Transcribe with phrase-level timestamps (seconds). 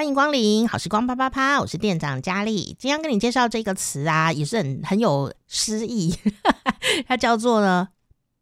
[0.00, 2.74] 欢迎光临好时光啪啪啪，我是店长佳丽。
[2.78, 6.18] 今天跟你介绍这个词啊，也是很很有诗意，
[7.06, 7.86] 它叫做呢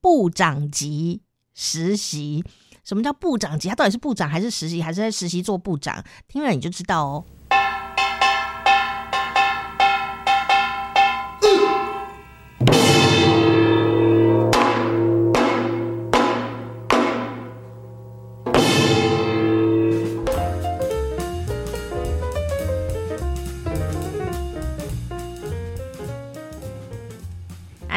[0.01, 1.21] 部长级
[1.57, 2.45] 实习。
[2.85, 3.69] 什么叫部长级？
[3.69, 6.05] 他到底是部长还是实习，还是在实习做部长？
[6.29, 7.25] 听了你就知道哦。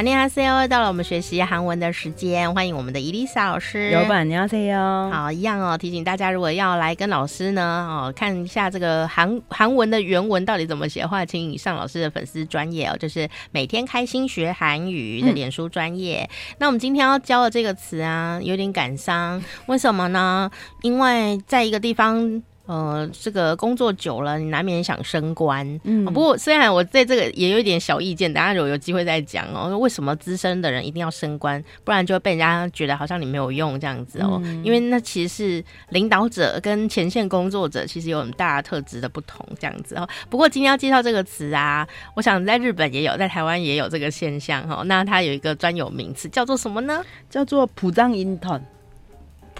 [0.00, 3.90] 안녕하세요，到了我们学习韩文的时间，欢迎我们的伊丽莎老师。
[3.92, 5.10] 老板，你好哟。
[5.10, 16.28] 好，一样哦，提醒大家，如果要来跟老师呢，哦，看一下这个韩韩文的原文到底怎么写的话，请你上老师的粉丝专页哦，就是每天开心学韩语的脸书专页。
[16.30, 20.50] 嗯、那我们今天要教的这个词啊，有点感伤，为什么呢？
[20.82, 22.42] 因为在一个地方。
[22.71, 25.67] 嗯这个工作久了你难免想升官。
[25.83, 26.05] 嗯。
[26.05, 34.41] 不过虽然我在这个也有一点小意见大家如果有机会再讲哦为什么资深的人一定要升官不然就会被人家觉得好像你没有用这样子哦。
[34.63, 40.07] 因为那其实是领导者跟前线工作者其实有很大的特质的不同这样子哦。
[40.29, 47.03] 不过今天要介绍这个词啊我想在日本也有在台湾也有这个现象哈那它有一个专有名词叫做什么呢？
[47.29, 48.61] 叫做普藏英特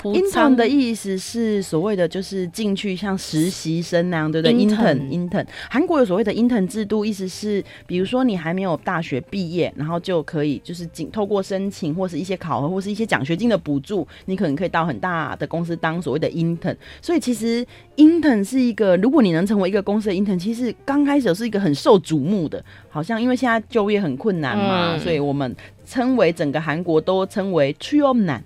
[0.03, 16.75] intern 的意思是所谓的就是进去像实习生那样，对不对？intern intern，韩国有所谓的 intern 制度，意思是比如说你还没有大学毕业，然后就可以就是仅透过申请或是一些考核或是一些奖学金的补助，你可能可以到很大的公司当所谓的 intern。
[17.02, 17.66] 所以其实
[17.97, 28.41] intern 是一个，如果你能成为一个公司的 intern，其实刚开始是一个很受瞩目的，好像因为现在就业很困难嘛，所以我们称为整个韩国都称为 chillman。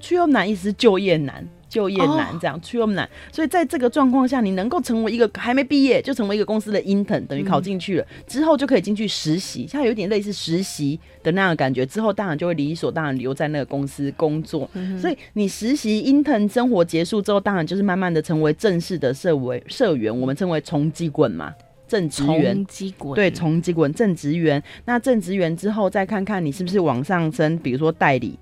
[0.00, 3.08] 去又难，意思是就业难，就业难这样、哦、去又难。
[3.32, 11.84] 所以在这个状况下，你能够成为一个还没毕业就成为一个公司的 intern，等于考进去了、之后就可以进去实习，像有点类似实习的那样的感觉。
[11.84, 14.68] 之后当然就会理所当然留在那个公司工作。
[15.00, 21.54] 所以你实习 intern 生活结束之后，当然就是慢慢的成为正式的社委社员，我们称为冲机滚嘛。
[21.88, 22.66] 正职员，
[23.14, 24.60] 对，从机滚正职员。
[24.86, 28.36] 那正职员之后，再看看你是不是往上升，比如说代理，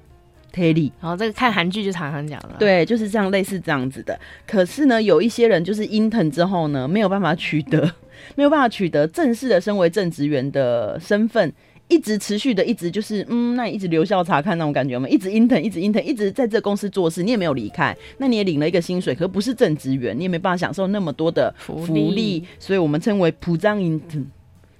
[0.54, 4.16] 推理，然后这个看韩剧就常常讲了，对，就是这样类似这样子的。
[4.46, 7.92] 可是呢，有一些人就是 intern 之后呢，没有办法取得，
[8.36, 11.52] 没有办法取得正式的身为正职员的身份，
[11.88, 15.08] 一直持续的一直就是，嗯，那你一直留校查看那种感觉吗？
[15.08, 24.24] 一直 intern，一直 intern，一直在这公司做事，你也没有离开，那你也领了一个薪水，可不是正职员，你也没办法享受那么多的福利，福利，所以我们称为普张 intern。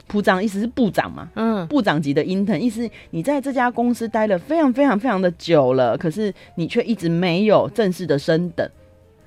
[0.07, 8.69] 部长意思是部长嘛，嗯，部长级的 intern 意思，你在这家公司待了非常非常非常的久了，可是你却一直没有正式的升等。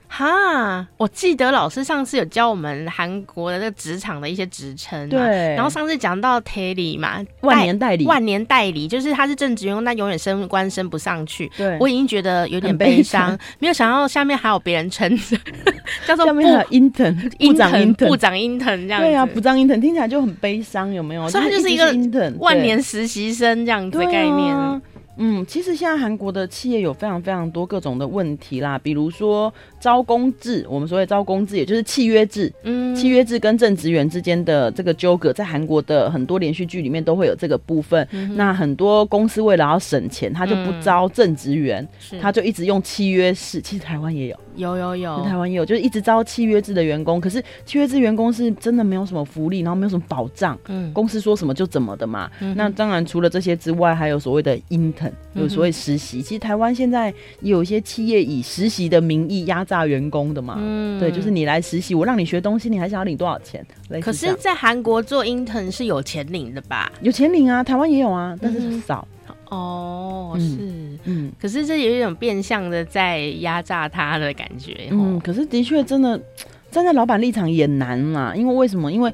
[0.09, 5.19] 哈，我记得老师上次有教我们韩国的这个职场的一些职称，对。
[5.53, 11.51] 然后上次讲到代理嘛，万年代理，万年代理就是他是正职员工，但永远升官升不上去。
[11.57, 15.37] 对，我已经觉得有点悲伤，没有想到下面还有别人称着，
[16.07, 19.01] 叫做下面还有 intern 部长 intern 部长 intern 这样。
[19.01, 21.29] 对啊，部长 intern 听起来就很悲伤，有没有？
[21.29, 24.81] 所以他就是一个万年实习生这样子的概念。
[25.17, 38.07] 嗯，其实现在韩国的企业有非常非常多各种的问题啦，比如说招工制，我们所谓招工制，也就是契约制，嗯，契约制跟正职员之间的这个纠葛，在韩国的很多连续剧里面都会有这个部分。
[38.11, 43.59] 嗯、那很多公司为了要省钱，他就不招正职员，嗯、他就一直用契约式。
[43.59, 44.37] 其实台湾也有。
[44.57, 52.29] 有有有，台湾也有，就是一直招契约制的员工，可是契约制员工是真的没有什么福利，然后没有什么保障，嗯，公司说什么就怎么的嘛。
[52.39, 56.19] 嗯、那当然除了这些之外，还有所谓的 intern，有所谓实习。
[56.19, 63.65] 嗯、其实台湾现在也有一些企业以实习的名义压榨员工的嘛，嗯，对，就是你来实习，我让你学东西，你还想要领多少钱？
[64.01, 66.91] 可是，在韩国做 intern 是有钱领的吧？
[67.01, 69.07] 有钱领啊，台湾也有啊，但是少。
[69.11, 69.16] 嗯
[69.49, 70.57] 哦，是，
[71.05, 76.19] 嗯，可是这有一种变相的在压榨他的感觉，嗯，可是的确真的
[76.69, 78.91] 站在老板立场也难嘛，因为为什么？
[78.91, 79.11] 因为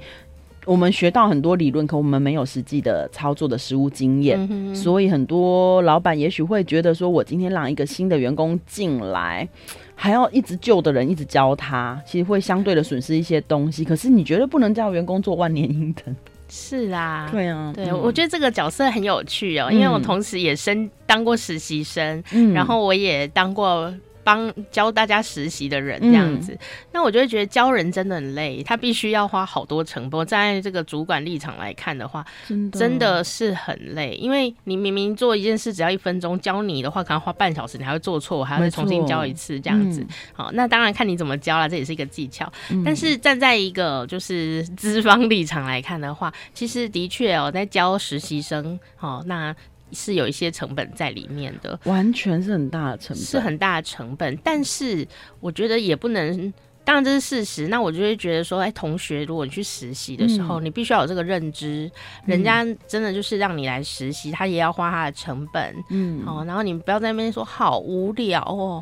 [0.65, 9.47] 我们学到很多理论，可我们没有实际的操作的实务经验，嗯、所以很多老板也许会觉得说，我今天让一个新的员工进来，
[9.93, 13.83] 还要一直旧的人一直教他，其实会相对的损失一些东西。
[13.83, 16.15] 可是你绝对不能叫员工做万年 intern。
[16.55, 23.91] 是啊，对啊，对，嗯、我觉得这个角色很有趣哦，因为我同时也升当过实习生，嗯，然后我也当过
[24.23, 26.53] 帮教大家实习的人这样子。
[26.53, 26.59] 嗯、
[26.93, 30.23] 那我就会觉得教人真的很累，他必须要花好多成本。
[30.25, 40.01] 站在这个主管立场来看的话，真的，真的是很累，因为你明明做一件事只要一分钟，教你的话可能花半小时，你还会做错，还要再重新教一次这样子。
[40.01, 42.51] 嗯、好，那当然看你怎么教了，这也是一个技巧。
[42.69, 49.55] 嗯、但是站在一个就是资方立场来看的话，其实的确哦，在教实习生，好，那
[49.93, 54.37] 是有一些成本在里面的，完全是很大的成本，是很大的成本。
[54.43, 55.07] 但是
[55.39, 56.53] 我觉得也不能。
[56.85, 61.89] 当然这是事实，那我就会觉得说，哎，同学，如果你去实习的时候，嗯、你必须要有这个认知，
[62.25, 68.81] 人家真的就是让你来实习，他也要花他的成本，嗯，好，然后你不要在那边说好无聊哦，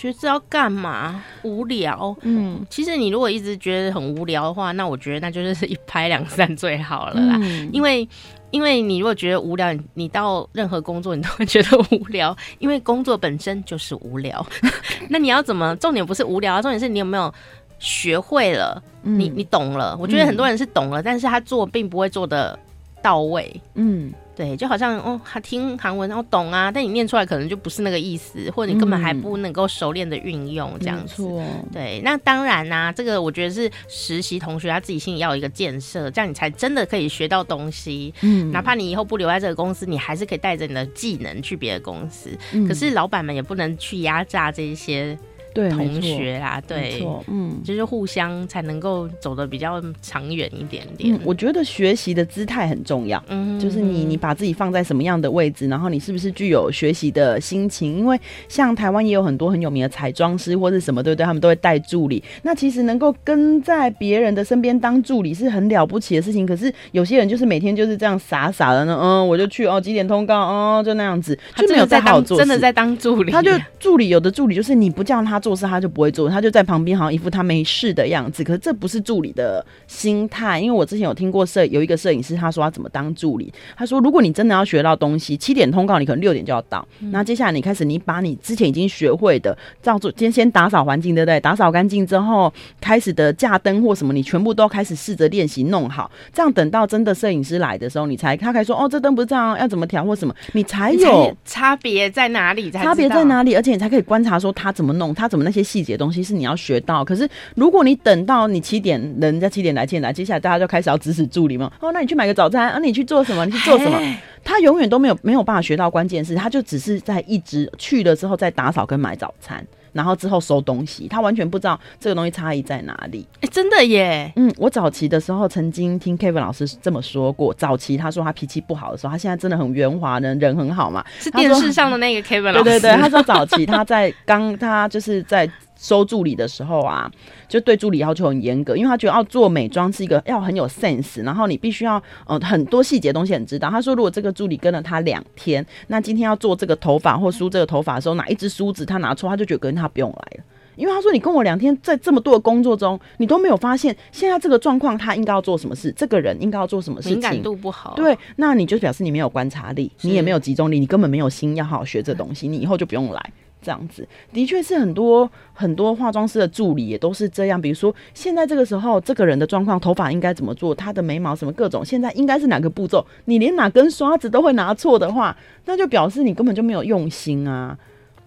[0.00, 1.22] 学这要干嘛？
[1.42, 8.08] 无聊，嗯，其实你如果一直觉得很无聊的话，那我觉得那就是一拍两散最好了啦，嗯、因为。
[8.52, 14.44] 因为你如果觉得无聊，你到任何工作你都会觉得无聊， 因为工作本身就是无聊。
[15.08, 15.72] 那你要怎么？
[15.76, 17.32] 重点不是无聊，重点是你有没有
[17.78, 18.82] 学会了？
[19.04, 19.96] 嗯、你你懂了？
[20.00, 22.58] 我觉得很多人是懂了，嗯、但是他做并不会做的
[23.00, 23.48] 到位。
[23.74, 24.12] 嗯。
[24.40, 31.22] 对，就好像哦，他听韩文，然后懂啊，但你念出来可能就不是那个意思，或者你根本还不能够熟练的运用这样子。
[31.22, 38.14] 嗯、对，那当然啦、啊，这个我觉得是实习同学他自己心里要有一个建设，这样你才真的可以学到东西。
[38.22, 42.30] 嗯，哪怕你以后不留在这个公司，你还是可以带着你的技能去别的公司。
[42.54, 45.18] 嗯、可是老板们也不能去压榨这些。
[45.52, 51.14] 对，同学啦，对，嗯，就是互相才能够走得比较长远一点点。
[51.14, 57.98] 嗯，我觉得学习的姿态很重要，嗯，就是你你把自己放在什么样的位置，然后你是不是具有学习的心情？
[57.98, 58.18] 因为
[58.48, 61.26] 像台湾也有很多很有名的彩妆师或者什么，对不对？
[61.26, 62.22] 他们都会带助理。
[62.42, 66.46] 那其实能够跟在别人的身边当助理是很了不起的事情。
[66.46, 73.32] 可是有些人就是每天就是这样傻傻的呢，嗯，我就去哦， 几点通告哦，就那样子，就没有在好好做，真的在当助理。
[73.32, 73.50] 他就
[73.80, 75.39] 助理，有的助理就是你不叫他。
[75.40, 78.44] 做事他就不会做，他就在旁边，好像一副他没事的样子。
[78.44, 83.52] 可是这不是助理的心态，因为我之前有听过摄有一个摄影师，他说他怎么当助理。
[83.76, 86.86] 他说，如果你真的要学到东西，七点通告，你可能六点就要到。
[86.98, 91.40] 那、嗯、接下来你开始，你把你之前已经学会的，照做，先先打扫环境，对不对？
[91.40, 96.10] 打扫干净之后，开始的架灯或什么，你全部都开始试着练习弄好。
[96.34, 102.70] 这样等到真的摄影师来的时候，你才他开始说，哦，这灯不是这样，要怎么调或什么，你才有差别在哪里？
[102.70, 103.54] 差别在哪里？
[103.54, 105.29] 而且你才可以观察说他怎么弄，他。
[105.30, 107.02] 怎么那些细节东西是你要学到？
[107.02, 111.72] 可是如果你等到你七点，人家七点来进来，接下来大家就开始要指使助理嘛。
[111.80, 113.46] 哦，那你去买个早餐，啊，你去做什么？
[113.46, 113.98] 你去做什么？
[114.42, 123.26] 他永远都没有没有办法学到关键是，他就只是在一直去了之后再打扫跟买早餐，然后之后收东西，他完全不知道这个东西差异在哪里。
[123.36, 124.32] 哎、欸，真的耶！
[124.36, 127.52] 嗯，我早期的时候曾经听 Kevin 老师这么说过。
[127.54, 131.04] 早期他说他脾气不好的时候，他现在真的很圆滑，人人很好嘛。
[131.18, 132.64] 是电视上的那个 Kevin 老师。
[132.64, 135.50] 对对对，他说早期他在刚他就是在。
[135.80, 137.10] 收助理的时候啊，
[137.48, 143.70] 就对助理要求很严格，因为他觉得要做美妆是一个要很有 sense，然后你必须要呃很多细节东西很知道。
[143.70, 150.44] 他说，如果这个助理跟了他两天，那今天要做这个头发或梳这个头发的时候，哪一支梳子他拿错，他就觉得跟他不用来了，
[150.76, 163.32] 因为他说你跟我两天在这么多的工作中，你都没有发现现在这个状况他应该要做什么事，这个人应该要做什么事情，敏感度不好，对，那你就表示你没有观察力，你也没有集中力，你根本没有心要好好学这东西，你以后就不用来。
[163.62, 167.60] 这样子的确是很多很多化妆师的助理也都是这样。
[167.60, 173.04] 比如说，现在这个时候这个人的状况，头发应该怎么做，他的眉毛什么各种，现在应该是哪个步骤？
[173.26, 175.36] 你连哪根刷子都会拿错的话，
[175.66, 177.76] 那就表示你根本就没有用心啊。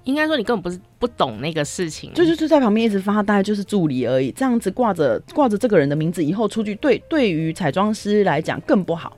[0.06, 4.30] 应该说你根本不是不懂那个事情，就就是在旁边一直发呆，就是助理而已。
[4.32, 9.16] 这样子挂着挂着这个人的名字，以后出去对对于彩妆师来讲更不好。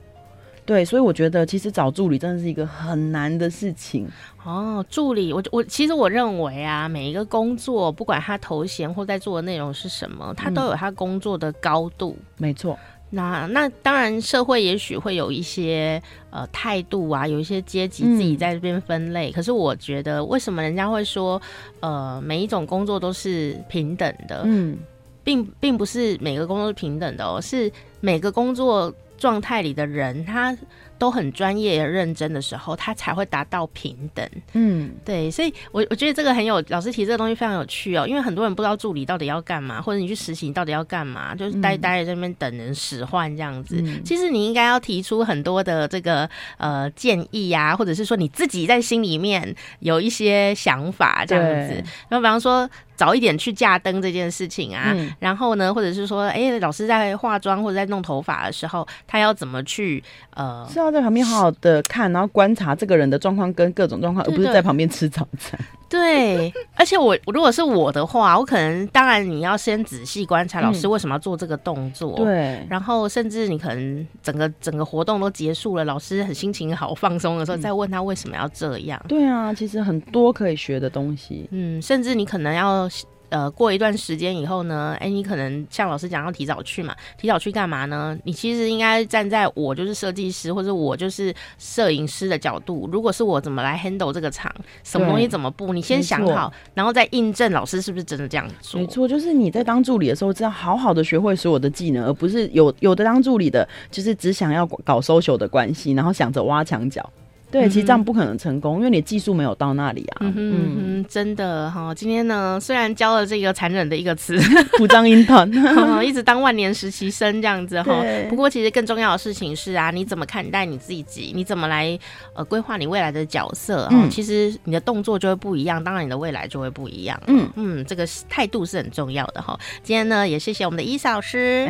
[0.66, 4.06] 对，所以我觉得其实找助理真的是一个很难的事情
[4.44, 4.84] 哦。
[4.90, 12.16] 助理，我我其实我认为啊，每一个工作，不管他头衔或在做的内容是什么，他都有他工作的高度。
[12.18, 12.76] 嗯、没错。
[13.10, 19.30] 那那当然，社会也许会有一些呃态度啊，有一些阶级自己在这边分类。
[19.30, 21.40] 嗯、可是我觉得，为什么人家会说
[21.78, 24.42] 呃每一种工作都是平等的？
[24.44, 24.76] 嗯，
[25.22, 27.70] 并并不是每个工作是平等的哦，是
[28.00, 28.92] 每个工作。
[29.18, 30.56] 状态里的人，他
[30.98, 34.26] 都很专业、认真的时候，他才会达到平等。
[34.52, 43.76] 嗯，对，所以我我觉得这个很有老师提这个东西非常有趣哦，因为很多人不知道助理到底要干嘛，或者你去实习到底要干嘛，就是呆呆在那边等人使唤这样子。
[43.78, 51.74] 嗯、其实你应该要提出很多的这个呃建议呀、啊，或者是说你自己在心里面有一些想法这样子。
[52.08, 52.68] 然后比方说。
[52.96, 60.02] 早一点去架灯这件事情啊，嗯、然后呢，或者是说，哎、欸，老师在化妆或者在弄头发的时候，他要怎么去
[60.34, 65.58] 呃是要在旁边好好的看，然后观察这个人的状况跟各种状况，而不是在旁边吃早餐。
[65.88, 79.00] 对，而且我如果是我的话，我可能当然你要先仔细观察老师为什么要做这个动作，嗯、对，然后甚至你可能整个整个活动都结束了，老师很心情好放松的时候，再问他为什么要这样。
[79.08, 82.88] 对啊，其实很多可以学的东西，嗯，甚至你可能要。
[83.28, 88.16] 呃，过一段时间以后呢，哎、欸，你可能像老师讲要提早去嘛，提早去干嘛呢？
[88.24, 94.54] 你其实应该站在我就是设计师或者我就是摄影师的角度，如果是我怎么来 handle 这个场，
[94.84, 98.80] 什么东西怎么布，你先想好，然后再印证老师是不是真的这样做。
[98.80, 107.10] 没错，就是你在当助理的时候，只要好好的学会所有的技能，而不是有有的当助理的，就是只想要搞 social 的关系，然后想着挖墙脚。
[107.50, 110.18] 对，其实这样不可能成功，嗯、因为你技术没有到那里啊。
[110.20, 111.94] 嗯，嗯，真的哈。
[111.94, 114.36] 今天呢，虽然教了这个残忍的一个词
[114.76, 118.02] “铺张 intern”， 一直当万年实习生这样子哈。
[118.28, 121.32] 不过，其实更重要的事情是啊，你怎么看待你自己？
[121.34, 121.98] 你怎么来
[122.34, 123.88] 呃规划你未来的角色？
[123.90, 127.20] 嗯，其实你的动作就会不一样，当然你的未来就会不一样。
[127.28, 129.58] 嗯嗯，这个态度是很重要的哈。
[129.82, 131.66] 今天呢，也谢谢我们的伊嫂老师。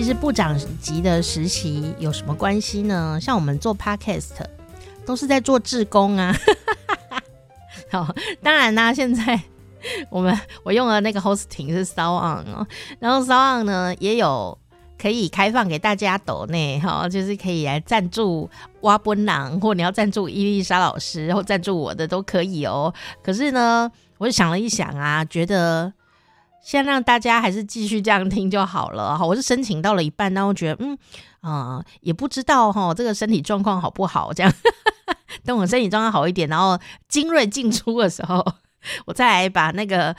[0.00, 3.18] 其实部长级的实习有什么关系呢？
[3.20, 4.30] 像我们做 podcast
[5.04, 6.34] 都是在做志工啊。
[7.92, 8.08] 好，
[8.42, 9.38] 当然啦，现在
[10.08, 12.66] 我们 我用的那个 hosting 是 SoundOn 哦，
[12.98, 14.56] 然后 SoundOn 呢也有
[14.98, 18.48] 可以开放给大家抖内哈，就是可以来赞助
[18.80, 22.94] 挖奔狼，或你要赞助伊丽莎老师，或赞助我的都可以哦。
[23.22, 25.92] 可是呢，我就想了一想啊，觉得。
[26.62, 29.24] 先让大家还是继续这样听就好了哈。
[29.24, 30.98] 我是申请到了一半，然后觉得嗯
[31.40, 34.32] 啊、也不知道哈，这个身体状况好不好？
[34.32, 34.52] 这样
[35.44, 38.44] 等我身体状况好一点，然后精锐进出的时候，
[39.06, 40.14] 我再来把那个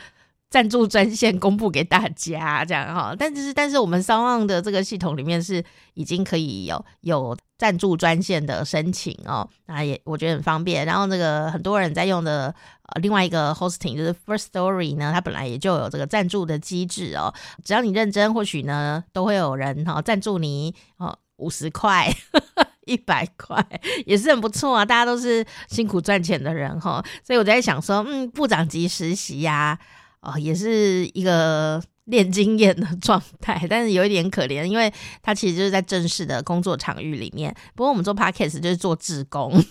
[0.52, 3.16] 赞助专线公布给大家，这样哈。
[3.18, 5.64] 但是但是我们 SoundOn 的这个系统里面是
[5.96, 10.86] 已经可以有有赞助专线的申请哦，那也我觉得很方便。
[10.86, 12.54] 然后那个很多人在用的。
[13.02, 17.34] 另外一个 hosting 就是 First Story 呢，它本来也就有这个赞助的机制哦。
[17.64, 22.14] 只要你认真，或许呢都会有人哈赞助你哦，五十块、
[22.86, 23.66] 一百块
[24.06, 24.84] 也是很不错啊。
[24.84, 29.80] 大家都是辛苦赚钱的人哈，所以我在想说，嗯，部长级实习呀，
[30.22, 37.56] 哦，也是一个练经验的状态，但是有一点可怜，因为他其实就是在正式的工作场域里面。
[37.76, 39.52] 不过我们做 Podcast 就是做志工。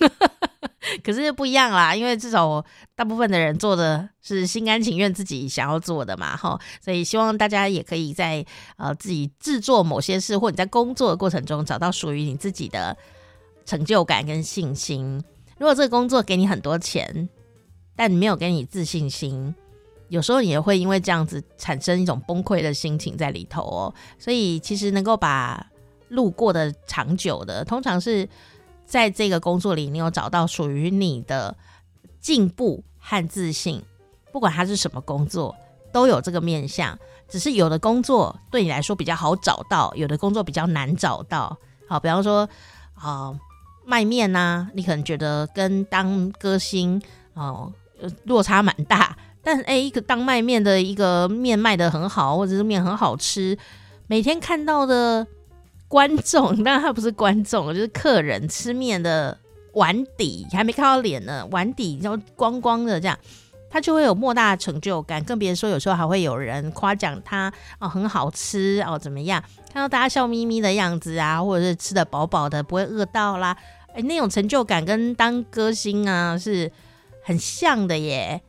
[1.04, 2.64] 可是不一样啦，因为至少
[2.96, 8.44] 大部分的人做的是心甘情愿自己想要做的嘛，哈，所以希望大家也可以在
[8.76, 12.96] 呃自己制作某些事，或者在工作的过程中找到属于你自己的
[13.64, 15.22] 成就感跟信心。
[15.58, 17.28] 如果这个工作给你很多钱，
[17.94, 19.54] 但没有给你自信心，
[20.10, 23.94] 有时候你也会因为这样子产生一种崩溃的心情在里头哦。
[24.18, 25.66] 所以其实能够把
[26.10, 28.28] 路过的长久的，通常是。
[28.90, 31.56] 在这个工作里，你有找到属于你的
[32.20, 33.80] 进步和自信，
[34.32, 35.54] 不管它是什么工作，
[35.92, 36.98] 都有这个面向。
[37.28, 41.56] 只是有的工作对你来说比较好找到，有的工作比较难找到。
[41.86, 42.48] 好，比方说，
[42.94, 43.32] 啊、
[43.86, 47.00] 卖面呐、你可能觉得跟当歌星
[47.34, 49.16] 哦、呃、落差蛮大。
[49.42, 53.56] 但哎，一个当卖面的一个面卖得很好，或者是面很好吃，
[54.06, 55.26] 每天看到的。
[55.88, 59.36] 观众， 当然他不是观众，就是客人吃面的
[59.72, 63.18] 碗底还没看到脸呢，碗底就光光的这样，
[63.68, 65.20] 他就会有莫大的成就感。
[65.24, 69.42] 更别说有时候还会有人夸奖他哦，很好吃哦，怎么样？
[69.72, 73.56] 看到大家笑眯眯的样子啊，或者是吃的饱饱的，不会饿到啦，
[73.92, 76.70] 哎，那种成就感跟当歌星啊是
[77.24, 78.40] 很像的耶。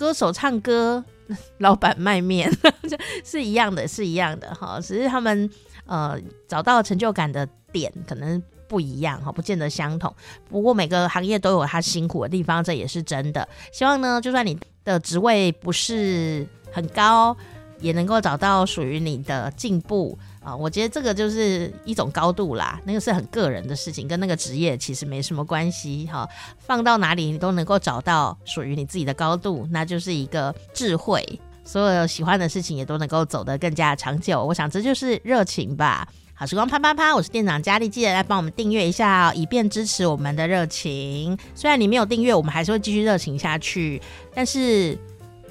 [0.00, 1.04] 歌手唱歌，
[1.58, 2.50] 老板卖面
[3.22, 5.48] 是一样的，是一样的哈，只是他们。
[5.86, 6.16] 呃，
[6.46, 10.14] 找到成就感的点可能不一样哈，不见得相同。
[10.48, 13.48] 不过每个行业都有它辛苦的地方，这也是真的。
[13.72, 17.36] 希望呢，就算你的职位不是很高，
[17.80, 20.16] 也能够找到属于你的进步
[20.56, 26.28] 我觉得这个就是一种高度啦，那个是很个人的事情，跟那个职业其实没什么关系哈。
[26.58, 31.24] 放到哪里你都能够找到属于你自己的高度，那就是一个智慧。
[31.62, 36.08] 所有喜欢的事情也都能够走得更加长久，我想这就是热情吧。
[36.34, 41.38] 好时光啪啪啪，我是店长佳丽，记得来帮我们订阅一下哦，以便支持我们的热情。
[41.54, 44.00] 虽然你没有订阅，我们还是会继续热情下去，
[44.34, 44.98] 但是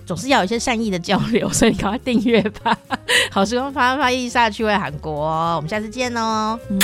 [0.09, 2.75] 总是要有一些善意的交流，所以赶快订阅吧。
[3.29, 5.13] 好时光发发，一下去回韩国，
[5.55, 6.59] 我们下次见哦。
[6.67, 6.79] 嗯